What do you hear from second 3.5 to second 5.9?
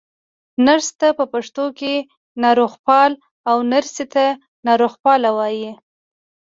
نرسې ته ناروغپاله وايي.